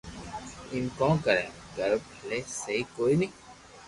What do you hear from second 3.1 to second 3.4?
ني